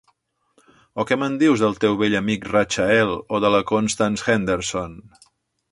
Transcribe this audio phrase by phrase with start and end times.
[1.03, 4.99] O que me'n dius del teu vell amic Rachael, o de la Constance Henderson?